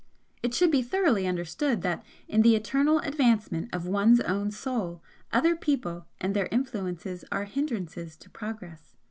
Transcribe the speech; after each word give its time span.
It 0.41 0.55
should 0.55 0.71
be 0.71 0.81
thoroughly 0.81 1.27
understood 1.27 1.83
that 1.83 2.03
in 2.27 2.41
the 2.41 2.55
eternal 2.55 2.97
advancement 3.01 3.69
of 3.71 3.85
one's 3.85 4.19
own 4.21 4.49
Soul 4.49 5.03
'other 5.31 5.55
people' 5.55 6.07
and 6.19 6.35
their 6.35 6.49
influences 6.51 7.23
are 7.31 7.45
hindrances 7.45 8.17
to 8.17 8.27
progress. 8.31 8.95